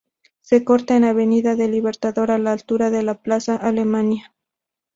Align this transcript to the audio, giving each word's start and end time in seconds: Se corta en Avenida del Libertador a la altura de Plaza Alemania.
Se 0.41 0.63
corta 0.63 0.97
en 0.97 1.03
Avenida 1.03 1.55
del 1.55 1.73
Libertador 1.73 2.31
a 2.31 2.39
la 2.39 2.53
altura 2.53 2.89
de 2.89 3.13
Plaza 3.21 3.55
Alemania. 3.55 4.33